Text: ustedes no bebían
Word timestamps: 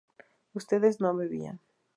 ustedes 0.55 0.99
no 0.99 1.15
bebían 1.15 1.59